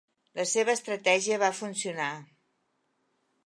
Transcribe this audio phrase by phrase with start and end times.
[0.37, 2.11] La seva estratègia va funcionar.